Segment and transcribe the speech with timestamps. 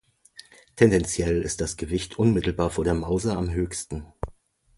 [0.77, 4.11] Tendenziell ist das Gewicht unmittelbar vor der Mauser am höchsten.